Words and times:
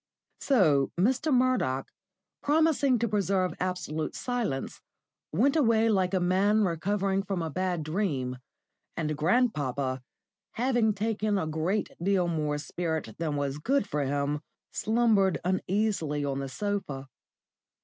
So 0.39 0.91
Mr. 0.99 1.31
Murdoch, 1.31 1.87
promising 2.41 2.97
to 2.97 3.07
preserve 3.07 3.53
absolute 3.59 4.15
silence, 4.15 4.81
went 5.31 5.55
away 5.55 5.89
like 5.89 6.15
a 6.15 6.19
man 6.19 6.63
recovering 6.63 7.21
from 7.21 7.43
a 7.43 7.51
bad 7.51 7.83
dream, 7.83 8.37
and 8.97 9.15
grandpapa, 9.15 10.01
having 10.53 10.95
taken 10.95 11.37
a 11.37 11.45
great 11.45 11.89
deal 12.01 12.27
more 12.27 12.57
spirit 12.57 13.13
than 13.19 13.35
was 13.35 13.59
good 13.59 13.87
for 13.87 14.01
him, 14.01 14.39
slumbered 14.71 15.37
uneasily 15.45 16.25
on 16.25 16.39
the 16.39 16.49
sofa. 16.49 17.05